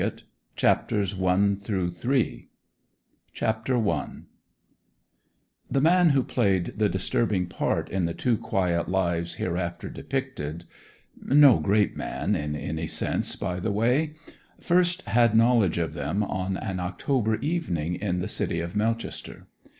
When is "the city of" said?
18.21-18.75